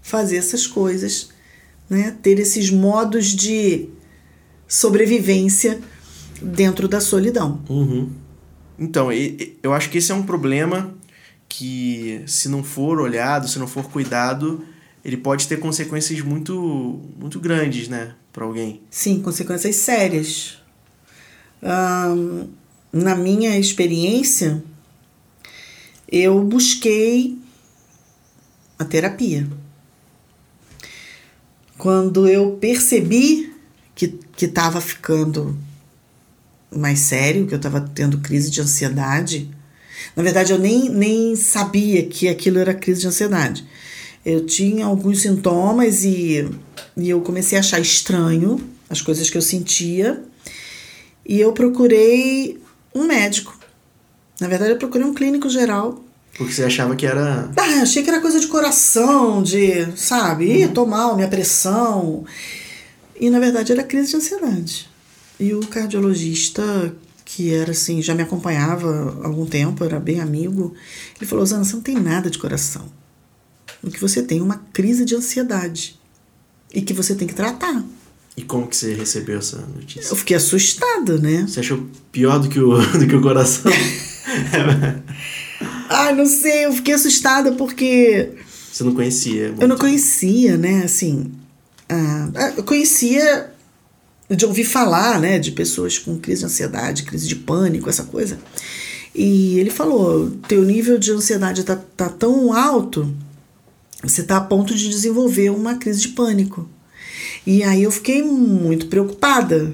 [0.01, 1.29] fazer essas coisas,
[1.89, 2.15] né?
[2.21, 3.89] Ter esses modos de
[4.67, 5.79] sobrevivência
[6.41, 7.61] dentro da solidão.
[7.69, 8.11] Uhum.
[8.77, 9.09] Então,
[9.63, 10.93] eu acho que esse é um problema
[11.49, 14.63] que, se não for olhado, se não for cuidado,
[15.03, 18.81] ele pode ter consequências muito, muito grandes, né, para alguém.
[18.91, 20.61] Sim, consequências sérias.
[22.91, 24.63] Na minha experiência,
[26.11, 27.37] eu busquei
[28.79, 29.47] a terapia.
[31.77, 33.53] Quando eu percebi
[33.95, 35.57] que estava ficando
[36.71, 39.49] mais sério, que eu estava tendo crise de ansiedade,
[40.15, 43.65] na verdade eu nem, nem sabia que aquilo era crise de ansiedade.
[44.25, 46.47] Eu tinha alguns sintomas e,
[46.95, 50.23] e eu comecei a achar estranho as coisas que eu sentia.
[51.25, 52.61] E eu procurei
[52.93, 53.56] um médico.
[54.39, 56.03] Na verdade, eu procurei um clínico geral.
[56.37, 57.49] Porque você achava que era.
[57.57, 62.25] Ah, eu achei que era coisa de coração, de, sabe, Ih, tô mal, minha pressão.
[63.19, 64.87] E na verdade era crise de ansiedade.
[65.39, 66.95] E o cardiologista,
[67.25, 70.75] que era assim, já me acompanhava há algum tempo, era bem amigo,
[71.19, 72.85] ele falou: Zana, você não tem nada de coração.
[73.83, 75.99] O que você tem é uma crise de ansiedade.
[76.73, 77.83] E que você tem que tratar.
[78.35, 80.11] E como que você recebeu essa notícia?
[80.11, 81.45] Eu fiquei assustada, né?
[81.47, 83.71] Você achou pior do que o, do que o coração?
[85.89, 88.31] Ai, não sei, eu fiquei assustada porque
[88.71, 89.55] você não conhecia.
[89.59, 90.83] eu não conhecia, né?
[90.83, 91.31] Assim,
[91.89, 93.51] ah, eu conhecia
[94.29, 98.37] de ouvir falar, né, de pessoas com crise de ansiedade, crise de pânico, essa coisa.
[99.15, 103.11] E ele falou: teu nível de ansiedade tá, tá tão alto,
[104.03, 106.69] você tá a ponto de desenvolver uma crise de pânico.
[107.45, 109.73] E aí eu fiquei muito preocupada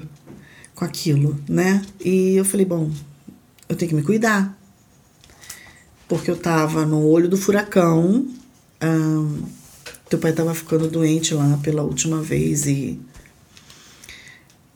[0.74, 1.82] com aquilo, né?
[2.02, 2.90] E eu falei: bom,
[3.68, 4.58] eu tenho que me cuidar.
[6.08, 8.26] Porque eu tava no olho do furacão.
[8.82, 9.42] Hum,
[10.08, 13.00] teu pai tava ficando doente lá pela última vez e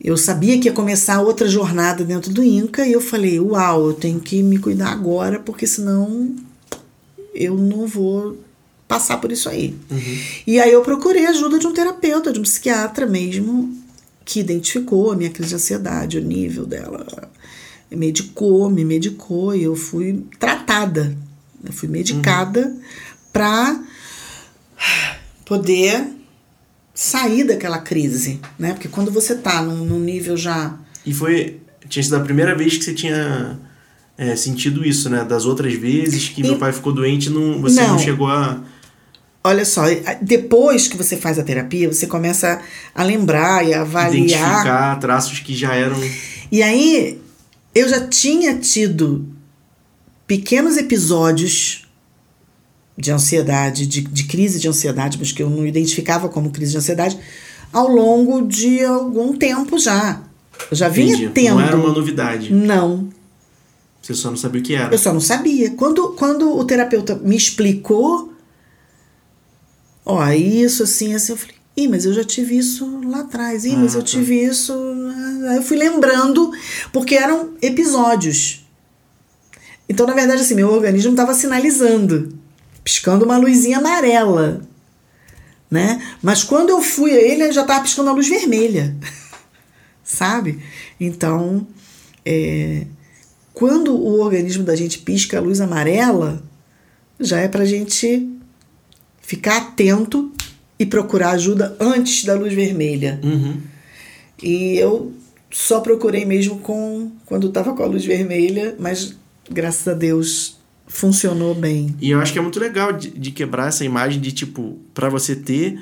[0.01, 3.93] eu sabia que ia começar outra jornada dentro do Inca e eu falei: Uau, eu
[3.93, 6.35] tenho que me cuidar agora, porque senão
[7.33, 8.37] eu não vou
[8.87, 9.75] passar por isso aí.
[9.91, 10.19] Uhum.
[10.47, 13.77] E aí eu procurei a ajuda de um terapeuta, de um psiquiatra mesmo,
[14.23, 17.29] que identificou a minha crise de ansiedade, o nível dela.
[17.91, 21.17] Medicou, me medicou e eu fui tratada.
[21.63, 22.79] Eu fui medicada uhum.
[23.33, 23.83] para
[25.45, 26.07] poder
[26.93, 28.73] sair daquela crise, né?
[28.73, 30.77] Porque quando você tá num, num nível já.
[31.05, 31.59] E foi.
[31.87, 33.57] Tinha sido a primeira vez que você tinha
[34.17, 35.23] é, sentido isso, né?
[35.23, 36.43] Das outras vezes que e...
[36.43, 38.61] meu pai ficou doente, não, você não, não chegou a.
[39.41, 39.83] Olha só,
[40.21, 42.61] depois que você faz a terapia, você começa
[42.93, 44.13] a lembrar e a avaliar.
[44.13, 45.97] Identificar traços que já eram.
[46.51, 47.21] E aí,
[47.73, 49.27] eu já tinha tido
[50.25, 51.87] pequenos episódios
[52.97, 56.77] de ansiedade, de, de crise de ansiedade, mas que eu não identificava como crise de
[56.77, 57.17] ansiedade,
[57.71, 60.21] ao longo de algum tempo já.
[60.69, 61.29] Eu já vinha Entendi.
[61.29, 61.55] tendo.
[61.55, 62.53] Não era uma novidade.
[62.53, 63.09] Não.
[64.01, 64.93] Você só não sabia o que era.
[64.93, 65.71] Eu só não sabia.
[65.71, 68.33] Quando, quando o terapeuta me explicou,
[70.05, 73.75] ó, isso assim, assim, eu falei, ih, mas eu já tive isso lá atrás, ih,
[73.75, 74.07] ah, mas eu tá.
[74.07, 74.73] tive isso.
[75.49, 76.51] Aí eu fui lembrando,
[76.91, 78.65] porque eram episódios.
[79.87, 82.39] Então, na verdade, assim, meu organismo estava sinalizando
[82.89, 84.61] piscando uma luzinha amarela,
[85.69, 86.01] né?
[86.23, 88.95] Mas quando eu fui a ele, ele já estava piscando a luz vermelha,
[90.03, 90.59] sabe?
[90.99, 91.67] Então,
[92.25, 92.87] é,
[93.53, 96.43] quando o organismo da gente pisca a luz amarela,
[97.19, 98.27] já é para gente
[99.21, 100.31] ficar atento
[100.79, 103.19] e procurar ajuda antes da luz vermelha.
[103.21, 103.57] Uhum.
[104.41, 105.11] E eu
[105.51, 109.15] só procurei mesmo com quando estava com a luz vermelha, mas
[109.51, 111.95] graças a Deus funcionou bem.
[111.99, 115.09] E eu acho que é muito legal de, de quebrar essa imagem de tipo, para
[115.09, 115.79] você ter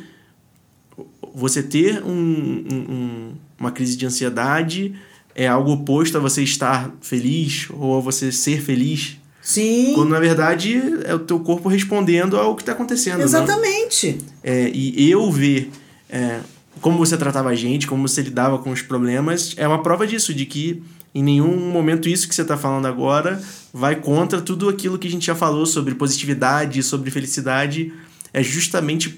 [1.34, 4.96] você ter um, um, uma crise de ansiedade
[5.36, 9.18] é algo oposto a você estar feliz ou a você ser feliz.
[9.48, 9.94] Sim.
[9.96, 13.20] Quando na verdade é o teu corpo respondendo ao que está acontecendo.
[13.20, 13.24] Né?
[13.24, 14.18] Exatamente.
[14.44, 15.72] É, e eu ver
[16.10, 16.42] é,
[16.82, 20.34] como você tratava a gente, como você lidava com os problemas, é uma prova disso,
[20.34, 20.84] de que
[21.16, 23.42] em nenhum momento isso que você está falando agora
[23.74, 27.94] vai contra tudo aquilo que a gente já falou sobre positividade, sobre felicidade.
[28.34, 29.18] É justamente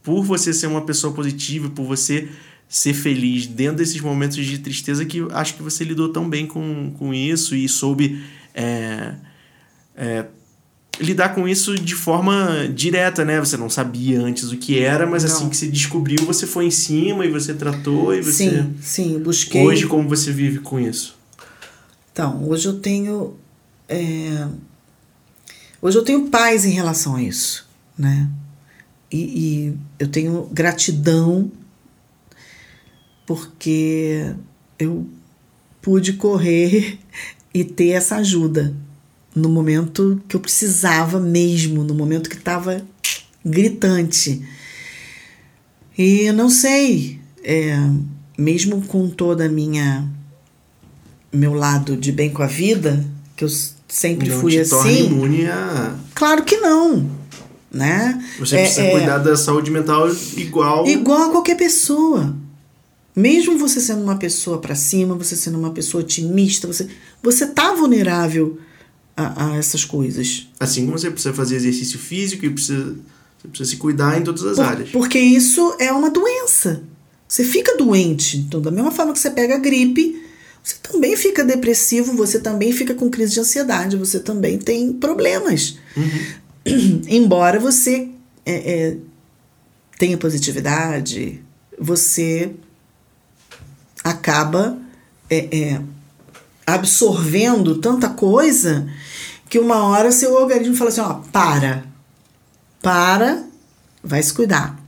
[0.00, 2.28] por você ser uma pessoa positiva, por você
[2.68, 6.92] ser feliz dentro desses momentos de tristeza que acho que você lidou tão bem com,
[6.96, 8.22] com isso e soube
[8.54, 9.14] é,
[9.96, 10.26] é,
[11.00, 13.40] lidar com isso de forma direta, né?
[13.40, 15.30] Você não sabia antes o que era, mas não.
[15.30, 18.50] assim que você descobriu, você foi em cima e você tratou e você.
[18.50, 19.62] Sim, sim, busquei.
[19.62, 21.16] Hoje, como você vive com isso?
[22.12, 23.36] Então, hoje eu tenho.
[23.88, 24.46] É...
[25.80, 28.28] Hoje eu tenho paz em relação a isso, né?
[29.10, 31.50] E, e eu tenho gratidão
[33.26, 34.34] porque
[34.78, 35.06] eu
[35.80, 36.98] pude correr
[37.54, 38.74] e ter essa ajuda
[39.34, 42.82] no momento que eu precisava mesmo, no momento que estava
[43.44, 44.42] gritante.
[45.96, 47.76] E eu não sei, é,
[48.36, 50.08] mesmo com toda a minha
[51.32, 53.04] meu lado de bem com a vida,
[53.36, 53.48] que eu
[53.88, 55.06] sempre não fui te assim.
[55.06, 55.94] imune a...
[56.14, 57.08] Claro que não,
[57.70, 58.22] né?
[58.38, 62.34] Você é, precisa é, cuidar da saúde mental igual igual a qualquer pessoa.
[63.14, 66.88] Mesmo você sendo uma pessoa para cima, você sendo uma pessoa otimista, você
[67.22, 68.58] você tá vulnerável
[69.16, 70.48] a, a, essas coisas.
[70.58, 72.96] Assim como você precisa fazer exercício físico e precisa,
[73.38, 74.90] você precisa se cuidar em todas as Por, áreas.
[74.90, 76.82] Porque isso é uma doença.
[77.28, 78.38] Você fica doente.
[78.38, 80.20] Então, da mesma forma que você pega a gripe,
[80.62, 85.78] você também fica depressivo, você também fica com crise de ansiedade, você também tem problemas.
[85.96, 87.02] Uhum.
[87.08, 88.08] Embora você
[88.44, 88.96] é, é,
[89.98, 91.40] tenha positividade,
[91.78, 92.50] você
[94.02, 94.78] acaba
[95.28, 95.80] é, é
[96.74, 98.88] absorvendo tanta coisa
[99.48, 101.84] que uma hora seu organismo fala assim, ó, para,
[102.80, 103.44] para,
[104.02, 104.78] vai se cuidar.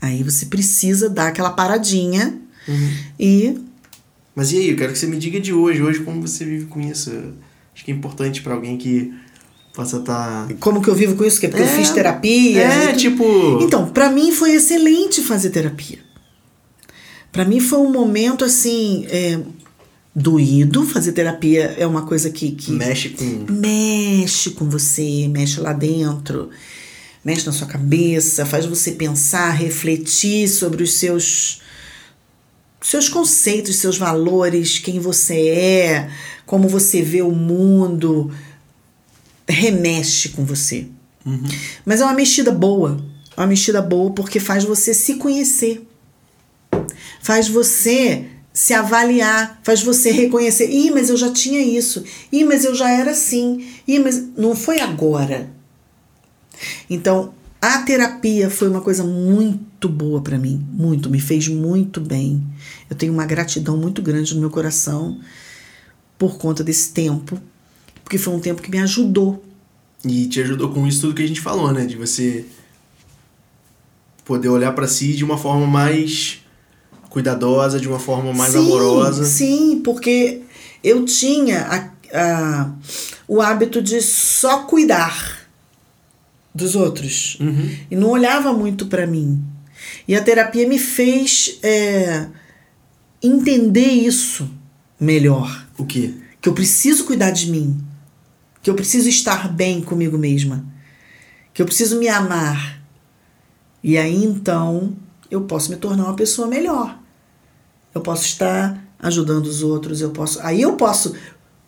[0.00, 2.90] Aí você precisa dar aquela paradinha uhum.
[3.18, 3.58] e.
[4.34, 6.66] Mas e aí, eu quero que você me diga de hoje, hoje como você vive
[6.66, 7.10] com isso.
[7.74, 9.12] Acho que é importante para alguém que
[9.74, 10.46] possa estar.
[10.46, 10.54] Tá...
[10.60, 11.40] Como que eu vivo com isso?
[11.40, 12.62] Porque é, eu fiz terapia.
[12.62, 13.24] É, tipo.
[13.60, 15.98] Então, para mim foi excelente fazer terapia.
[17.32, 19.06] Para mim foi um momento assim.
[19.08, 19.40] É,
[20.18, 20.84] doído.
[20.84, 22.72] Fazer terapia é uma coisa que, que.
[22.72, 23.46] Mexe com.
[23.52, 26.50] Mexe com você, mexe lá dentro,
[27.24, 31.62] mexe na sua cabeça, faz você pensar, refletir sobre os seus.
[32.80, 36.10] Seus conceitos, seus valores, quem você é,
[36.46, 38.30] como você vê o mundo,
[39.48, 40.86] remexe com você.
[41.26, 41.42] Uhum.
[41.84, 43.04] Mas é uma mexida boa.
[43.36, 45.84] É uma mexida boa porque faz você se conhecer.
[47.20, 48.26] Faz você
[48.58, 50.68] se avaliar, faz você reconhecer.
[50.68, 52.02] Ih, mas eu já tinha isso.
[52.32, 53.64] Ih, mas eu já era assim.
[53.86, 55.48] Ih, mas não foi agora.
[56.90, 62.44] Então, a terapia foi uma coisa muito boa para mim, muito, me fez muito bem.
[62.90, 65.20] Eu tenho uma gratidão muito grande no meu coração
[66.18, 67.40] por conta desse tempo,
[68.02, 69.40] porque foi um tempo que me ajudou.
[70.04, 71.86] E te ajudou com isso tudo que a gente falou, né?
[71.86, 72.44] De você
[74.24, 76.40] poder olhar para si de uma forma mais
[77.18, 79.24] cuidadosa, de uma forma mais sim, amorosa.
[79.24, 80.42] Sim, porque
[80.82, 82.70] eu tinha a, a,
[83.26, 85.48] o hábito de só cuidar
[86.54, 87.70] dos outros Uhum.
[87.90, 89.42] e não olhava muito para mim.
[90.06, 92.26] E a terapia me fez é,
[93.22, 94.48] entender isso
[94.98, 95.66] melhor.
[95.76, 96.14] O quê?
[96.40, 97.78] Que eu preciso cuidar de mim.
[98.62, 100.64] Que eu preciso estar bem comigo mesma.
[101.52, 102.80] Que eu preciso me amar.
[103.82, 104.96] E aí então
[105.30, 106.97] eu posso me tornar uma pessoa melhor.
[107.94, 111.14] Eu posso estar ajudando os outros, eu posso, aí eu posso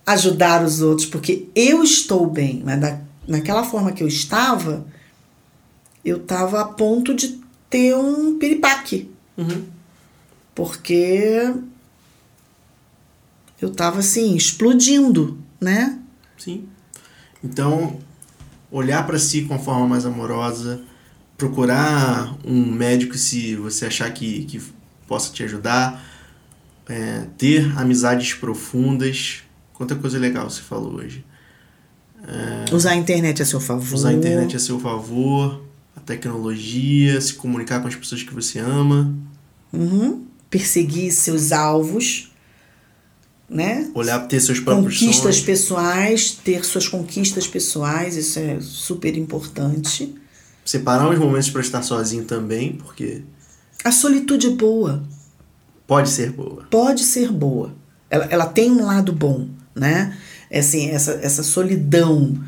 [0.07, 4.85] ajudar os outros porque eu estou bem, mas na, naquela forma que eu estava,
[6.05, 9.65] eu estava a ponto de ter um piripaque, Uhum.
[10.55, 11.55] porque
[13.61, 15.99] eu estava assim explodindo, né?
[16.37, 16.69] Sim.
[17.43, 17.99] Então,
[18.71, 20.83] olhar para si com uma forma mais amorosa,
[21.39, 24.61] procurar um médico se você achar que, que
[25.07, 26.03] possa te ajudar,
[26.91, 29.43] é, ter amizades profundas.
[29.73, 31.25] Quanta coisa legal você falou hoje.
[32.73, 33.95] Usar a internet a seu favor.
[33.95, 35.63] Usar a internet a seu favor,
[35.97, 39.15] a tecnologia, se comunicar com as pessoas que você ama,
[39.73, 40.27] Uhum.
[40.51, 42.33] Perseguir seus alvos,
[43.49, 43.89] né?
[43.95, 45.41] olhar ter seus próprios Conquistas sonhos.
[45.47, 50.13] pessoais, ter suas conquistas pessoais, isso é super importante.
[50.65, 53.23] Separar uns momentos para estar sozinho também, porque
[53.85, 55.05] A solitude é boa,
[55.91, 56.67] pode ser boa.
[56.71, 57.75] pode ser boa.
[58.09, 60.17] Ela, ela tem um lado bom, né?
[60.49, 62.39] É Assim, essa, essa solidão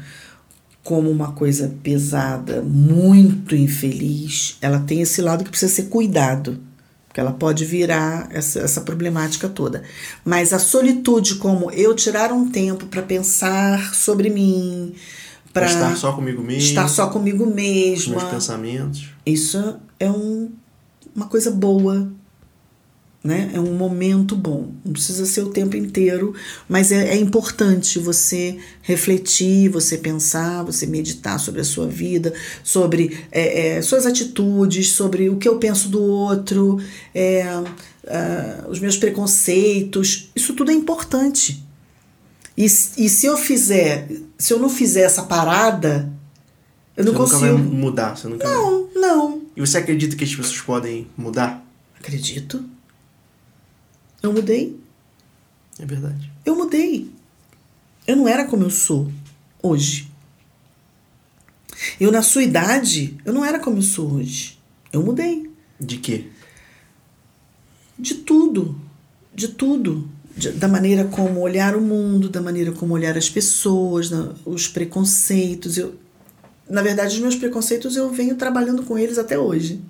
[0.84, 6.58] como uma coisa pesada, muito infeliz, ela tem esse lado que precisa ser cuidado.
[7.06, 9.82] Porque ela pode virar essa, essa problemática toda.
[10.24, 14.94] Mas a solitude, como eu tirar um tempo para pensar sobre mim,
[15.52, 19.10] Pra para estar só comigo mesmo, estar só comigo com os mesma, meus pensamentos.
[19.26, 20.50] isso é um,
[21.14, 22.10] uma coisa boa,
[23.24, 23.50] né?
[23.54, 24.72] É um momento bom.
[24.84, 26.34] Não precisa ser o tempo inteiro,
[26.68, 33.26] mas é, é importante você refletir, você pensar, você meditar sobre a sua vida, sobre
[33.30, 36.80] é, é, suas atitudes, sobre o que eu penso do outro,
[37.14, 37.44] é,
[38.08, 40.30] ah, os meus preconceitos.
[40.34, 41.64] Isso tudo é importante.
[42.56, 46.12] E, e se eu fizer, se eu não fizer essa parada,
[46.96, 47.52] eu não você consigo.
[47.52, 48.56] nunca vai mudar, você nunca vai.
[48.56, 49.42] Não, não.
[49.56, 51.64] E você acredita que as pessoas podem mudar?
[51.98, 52.64] Acredito.
[54.22, 54.78] Eu mudei.
[55.78, 56.30] É verdade.
[56.44, 57.10] Eu mudei.
[58.06, 59.10] Eu não era como eu sou
[59.62, 60.10] hoje.
[61.98, 64.58] Eu, na sua idade, eu não era como eu sou hoje.
[64.92, 65.50] Eu mudei.
[65.80, 66.26] De quê?
[67.98, 68.80] De tudo.
[69.34, 70.08] De tudo.
[70.36, 74.68] De- da maneira como olhar o mundo, da maneira como olhar as pessoas, na- os
[74.68, 75.76] preconceitos.
[75.76, 75.96] Eu,
[76.68, 79.80] na verdade, os meus preconceitos eu venho trabalhando com eles até hoje.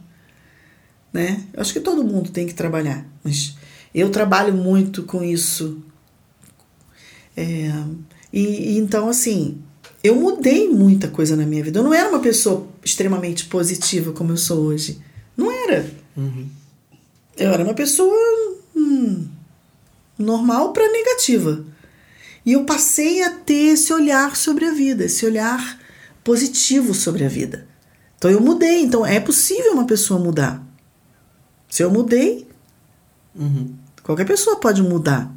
[1.12, 1.44] Né?
[1.52, 3.54] Eu acho que todo mundo tem que trabalhar, mas
[3.94, 5.82] eu trabalho muito com isso.
[7.36, 7.70] É,
[8.32, 9.62] e, e então, assim,
[10.02, 11.78] eu mudei muita coisa na minha vida.
[11.78, 15.00] Eu não era uma pessoa extremamente positiva como eu sou hoje.
[15.36, 15.90] Não era.
[16.16, 16.48] Uhum.
[17.36, 18.14] Eu era uma pessoa
[18.74, 19.28] hum,
[20.18, 21.64] normal para negativa.
[22.44, 25.80] E eu passei a ter esse olhar sobre a vida, esse olhar
[26.24, 27.66] positivo sobre a vida.
[28.16, 28.82] Então eu mudei.
[28.82, 30.66] Então é possível uma pessoa mudar.
[31.68, 32.46] Se eu mudei,
[33.34, 33.74] Uhum.
[34.02, 35.30] Qualquer pessoa pode mudar.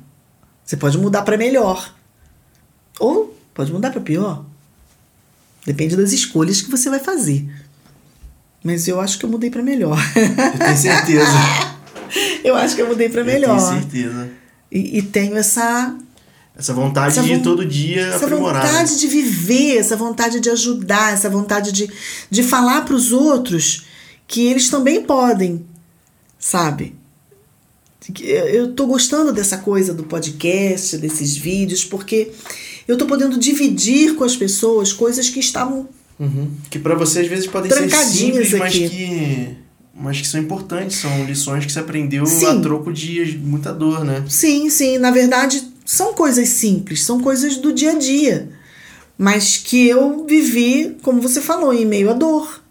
[0.63, 1.93] Você pode mudar para melhor.
[2.99, 4.45] Ou pode mudar para pior.
[5.65, 7.47] Depende das escolhas que você vai fazer.
[8.63, 9.97] Mas eu acho que eu mudei para melhor.
[10.15, 11.31] Eu tenho certeza.
[12.43, 13.57] eu acho que eu mudei para melhor.
[13.59, 14.29] Eu tenho certeza.
[14.71, 15.95] E, e tenho essa,
[16.57, 18.63] Essa vontade Essa de von- todo dia essa aprimorar.
[18.63, 18.69] né?
[18.71, 21.91] vontade de viver, essa vontade de ajudar, essa vontade de,
[22.29, 23.85] de falar para os outros
[24.27, 25.63] que eles também podem,
[26.39, 26.95] sabe?
[28.21, 32.31] Eu tô gostando dessa coisa do podcast, desses vídeos, porque
[32.87, 35.87] eu tô podendo dividir com as pessoas coisas que estavam.
[36.19, 36.49] Uhum.
[36.69, 38.57] Que para você às vezes podem ser simples, aqui.
[38.57, 39.57] mas que
[39.97, 42.45] mas que são importantes, são lições que você aprendeu sim.
[42.45, 44.25] a troco de muita dor, né?
[44.27, 44.97] Sim, sim.
[44.97, 48.49] Na verdade, são coisas simples, são coisas do dia a dia.
[49.17, 52.61] Mas que eu vivi, como você falou, em meio à dor.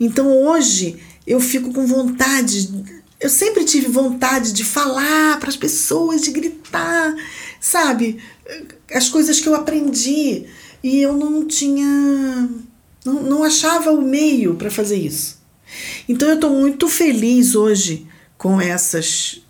[0.00, 0.96] Então hoje
[1.26, 2.72] eu fico com vontade,
[3.18, 7.14] eu sempre tive vontade de falar para as pessoas, de gritar,
[7.60, 8.20] sabe?
[8.92, 10.46] As coisas que eu aprendi.
[10.82, 12.48] E eu não tinha.
[13.04, 15.40] Não, não achava o meio para fazer isso.
[16.08, 18.06] Então eu estou muito feliz hoje
[18.36, 19.42] com essas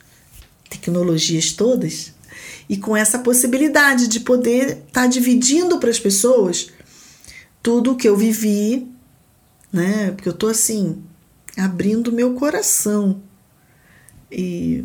[0.71, 2.15] tecnologias todas
[2.69, 6.69] e com essa possibilidade de poder estar tá dividindo para as pessoas
[7.63, 8.89] tudo o que eu vivi,
[9.73, 10.13] né?
[10.13, 11.03] Porque eu estou assim,
[11.57, 13.21] abrindo meu coração
[14.31, 14.85] e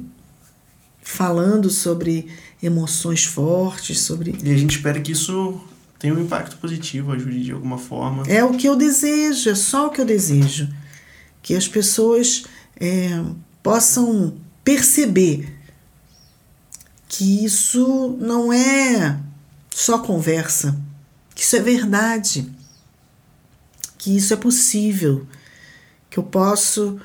[1.01, 2.27] falando sobre
[2.61, 4.35] emoções fortes, sobre.
[4.43, 5.59] E a gente espera que isso
[5.97, 8.23] tenha um impacto positivo, ajude de alguma forma.
[8.27, 10.67] É o que eu desejo, é só o que eu desejo
[11.41, 12.43] que as pessoas
[12.79, 13.09] é,
[13.63, 15.57] possam perceber
[17.07, 19.19] que isso não é
[19.69, 20.79] só conversa,
[21.35, 22.49] que isso é verdade,
[23.97, 25.27] que isso é possível,
[26.09, 26.99] que eu posso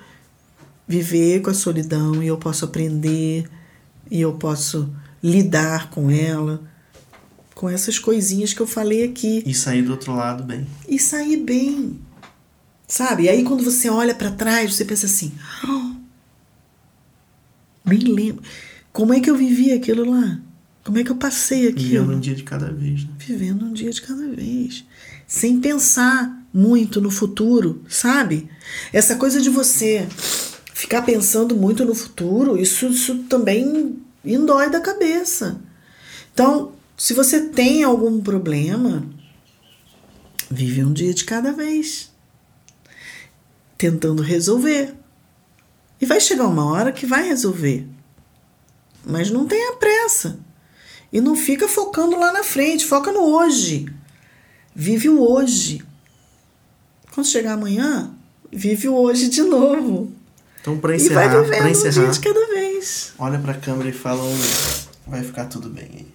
[0.87, 3.49] viver com a solidão e eu posso aprender
[4.11, 6.62] e eu posso lidar com ela,
[7.55, 9.43] com essas coisinhas que eu falei aqui.
[9.45, 10.66] E sair do outro lado bem.
[10.89, 11.99] E sair bem.
[12.87, 13.24] Sabe?
[13.24, 15.32] E aí quando você olha para trás, você pensa assim:
[15.66, 15.97] oh,
[17.84, 18.43] nem lembro.
[18.93, 20.41] Como é que eu vivi aquilo lá?
[20.84, 22.05] Como é que eu passei aquilo?
[22.05, 23.05] Vivendo um dia de cada vez.
[23.05, 23.11] Né?
[23.18, 24.84] Vivendo um dia de cada vez.
[25.26, 28.49] Sem pensar muito no futuro, sabe?
[28.93, 30.07] Essa coisa de você
[30.77, 35.59] ficar pensando muito no futuro, isso, isso também indói da cabeça.
[36.35, 39.03] Então, se você tem algum problema,
[40.51, 42.12] vive um dia de cada vez
[43.79, 44.95] tentando resolver.
[45.99, 47.89] E vai chegar uma hora que vai resolver.
[49.03, 50.39] Mas não tenha pressa.
[51.11, 53.87] E não fica focando lá na frente, foca no hoje.
[54.74, 55.83] Vive o hoje.
[57.14, 58.14] Quando chegar amanhã,
[58.53, 60.16] vive o hoje de novo.
[60.67, 63.12] Então, para encerrar, e vai vivendo encerrar, um dia de cada vez.
[63.21, 64.39] Olha para a câmera e fala um,
[65.07, 66.09] vai ficar tudo bem.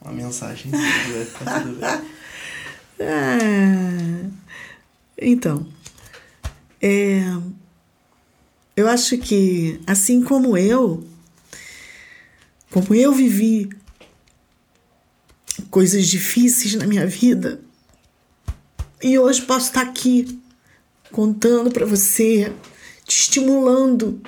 [0.00, 1.88] Uma mensagem, vai ficar tudo bem.
[3.00, 4.30] ah,
[5.16, 5.64] então,
[6.80, 7.22] é,
[8.74, 11.06] eu acho que, assim como eu,
[12.68, 13.70] como eu vivi
[15.70, 17.60] coisas difíceis na minha vida,
[19.00, 20.36] e hoje posso estar aqui
[21.12, 22.52] contando para você,
[23.12, 24.20] te estimulando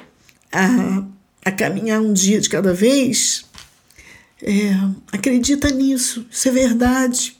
[0.52, 1.04] a,
[1.44, 3.46] a caminhar um dia de cada vez.
[4.42, 4.72] É,
[5.10, 7.36] acredita nisso, isso é verdade.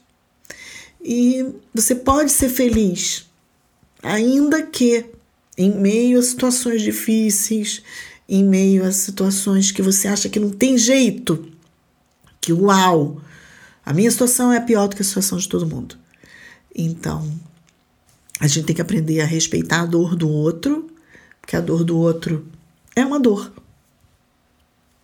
[1.04, 3.26] E você pode ser feliz
[4.02, 5.04] ainda que
[5.56, 7.82] em meio a situações difíceis,
[8.26, 11.46] em meio a situações que você acha que não tem jeito,
[12.40, 13.20] que uau,
[13.84, 15.96] a minha situação é pior do que a situação de todo mundo.
[16.74, 17.30] Então,
[18.40, 20.90] a gente tem que aprender a respeitar a dor do outro,
[21.44, 22.46] porque a dor do outro
[22.96, 23.52] é uma dor.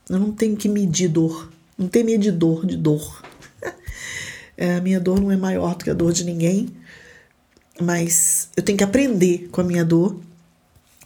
[0.08, 3.22] Eu não tenho que medir dor, não tem medidor de dor.
[4.56, 6.68] É, a minha dor não é maior do que a dor de ninguém
[7.80, 10.20] mas eu tenho que aprender com a minha dor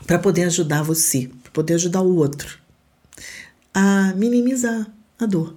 [0.07, 2.59] para poder ajudar você, para poder ajudar o outro
[3.73, 4.87] a minimizar
[5.19, 5.55] a dor.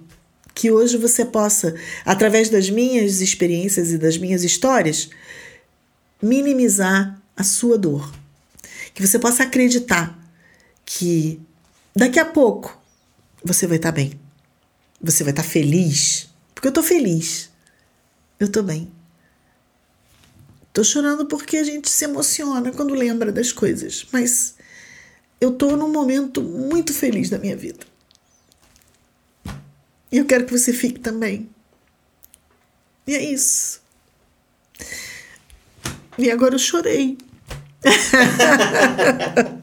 [0.54, 1.74] Que hoje você possa,
[2.04, 5.10] através das minhas experiências e das minhas histórias,
[6.20, 8.12] minimizar a sua dor.
[8.98, 10.18] Que você possa acreditar
[10.84, 11.40] que
[11.94, 12.76] daqui a pouco
[13.44, 14.18] você vai estar bem.
[15.00, 16.28] Você vai estar feliz.
[16.52, 17.48] Porque eu estou feliz.
[18.40, 18.90] Eu estou bem.
[20.72, 24.56] Tô chorando porque a gente se emociona quando lembra das coisas, mas
[25.40, 27.86] eu tô num momento muito feliz da minha vida.
[30.10, 31.48] E eu quero que você fique também.
[33.06, 33.80] E é isso.
[36.18, 37.16] E agora eu chorei.
[37.84, 39.58] Yeah.